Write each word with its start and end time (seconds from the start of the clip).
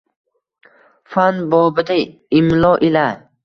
Fan 1.17 1.43
bobida 1.51 2.01
imlo 2.41 2.73
ila 2.91 3.09